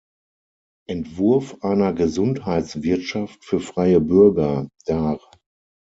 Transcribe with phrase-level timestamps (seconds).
[0.89, 5.19] Entwurf einer Gesundheitswirtschaft für freie Bürger" dar.